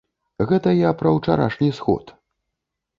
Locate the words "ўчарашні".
1.17-1.69